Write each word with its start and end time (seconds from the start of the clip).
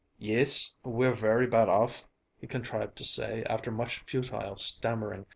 "Yis, 0.17 0.73
we're 0.81 1.13
very 1.13 1.45
bad 1.45 1.69
off," 1.69 2.03
he 2.39 2.47
contrived 2.47 2.95
to 2.97 3.05
say 3.05 3.43
after 3.47 3.69
much 3.69 3.99
futile 4.07 4.55
stammering. 4.55 5.27